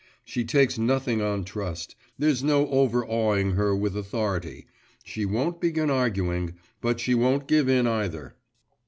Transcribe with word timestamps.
She 0.25 0.43
takes 0.43 0.79
nothing 0.79 1.21
on 1.21 1.43
trust; 1.43 1.95
there's 2.17 2.41
no 2.43 2.65
overawing 2.69 3.51
her 3.53 3.75
with 3.75 3.95
authority; 3.95 4.65
she 5.03 5.25
won't 5.27 5.61
begin 5.61 5.91
arguing; 5.91 6.55
but 6.81 6.99
she 6.99 7.13
won't 7.13 7.47
give 7.47 7.69
in 7.69 7.85
either. 7.85 8.35